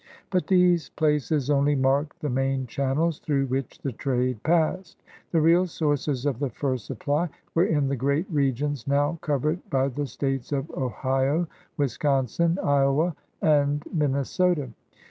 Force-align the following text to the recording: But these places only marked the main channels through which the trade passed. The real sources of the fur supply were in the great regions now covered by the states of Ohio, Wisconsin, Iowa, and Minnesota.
But 0.31 0.47
these 0.47 0.89
places 0.89 1.51
only 1.51 1.75
marked 1.75 2.21
the 2.21 2.29
main 2.31 2.65
channels 2.65 3.19
through 3.19 3.45
which 3.45 3.77
the 3.77 3.91
trade 3.91 4.41
passed. 4.41 4.97
The 5.29 5.39
real 5.41 5.67
sources 5.67 6.25
of 6.25 6.39
the 6.39 6.49
fur 6.49 6.77
supply 6.77 7.29
were 7.53 7.65
in 7.67 7.87
the 7.87 7.95
great 7.95 8.25
regions 8.31 8.87
now 8.87 9.19
covered 9.21 9.59
by 9.69 9.89
the 9.89 10.07
states 10.07 10.51
of 10.51 10.71
Ohio, 10.71 11.47
Wisconsin, 11.77 12.57
Iowa, 12.63 13.15
and 13.43 13.83
Minnesota. 13.93 14.69